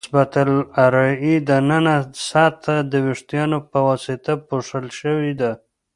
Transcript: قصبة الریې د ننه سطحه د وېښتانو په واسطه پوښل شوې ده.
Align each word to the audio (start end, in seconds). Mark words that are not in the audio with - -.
قصبة 0.05 0.35
الریې 0.83 1.35
د 1.47 1.49
ننه 1.69 1.95
سطحه 2.29 2.77
د 2.91 2.93
وېښتانو 3.05 3.57
په 3.71 3.79
واسطه 3.87 4.33
پوښل 4.47 4.85
شوې 4.99 5.31
ده. 5.41 5.51